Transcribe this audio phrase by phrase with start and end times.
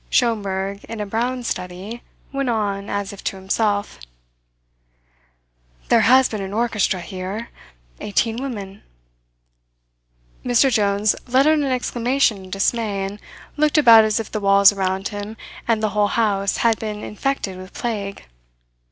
[0.09, 2.01] Schomberg, in a brown study,
[2.33, 3.99] went on, as if to himself:
[5.89, 7.49] "There has been an orchestra here
[7.99, 8.81] eighteen women."
[10.43, 13.19] Mr Jones let out an exclamation of dismay, and
[13.57, 15.37] looked about as if the walls around him
[15.67, 18.25] and the whole house had been infected with plague.